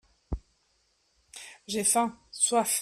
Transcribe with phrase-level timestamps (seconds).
[1.67, 2.79] J'ai faim/soif.